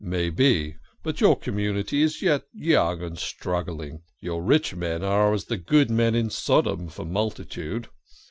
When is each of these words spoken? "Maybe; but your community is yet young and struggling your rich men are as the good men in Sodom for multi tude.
"Maybe; 0.17 0.77
but 1.03 1.21
your 1.21 1.37
community 1.37 2.01
is 2.01 2.23
yet 2.23 2.47
young 2.55 3.03
and 3.03 3.19
struggling 3.19 4.01
your 4.19 4.41
rich 4.41 4.73
men 4.75 5.03
are 5.03 5.31
as 5.31 5.45
the 5.45 5.57
good 5.57 5.91
men 5.91 6.15
in 6.15 6.31
Sodom 6.31 6.87
for 6.87 7.05
multi 7.05 7.45
tude. 7.45 7.87